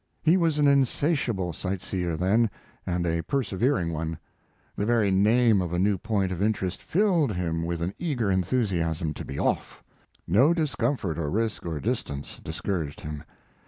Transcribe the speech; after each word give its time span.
He 0.23 0.35
was 0.35 0.57
an 0.57 0.67
insatiable 0.67 1.53
sight 1.53 1.79
seer 1.79 2.17
then, 2.17 2.49
and 2.87 3.05
a 3.05 3.21
persevering 3.21 3.93
one. 3.93 4.17
The 4.75 4.83
very 4.87 5.11
name 5.11 5.61
of 5.61 5.73
a 5.73 5.77
new 5.77 5.99
point 5.99 6.31
of 6.31 6.41
interest 6.41 6.81
filled 6.81 7.33
him 7.35 7.63
with 7.63 7.83
an 7.83 7.93
eager 7.99 8.31
enthusiasm 8.31 9.13
to 9.13 9.23
be 9.23 9.37
off. 9.37 9.83
No 10.27 10.55
discomfort 10.55 11.19
or 11.19 11.29
risk 11.29 11.67
or 11.67 11.79
distance 11.79 12.41
discouraged 12.43 13.01
him. 13.01 13.23